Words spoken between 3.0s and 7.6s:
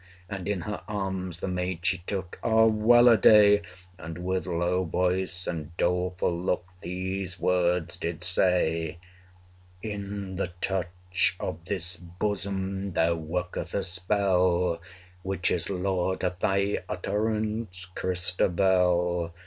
a day! And with low voice and doleful look 265 These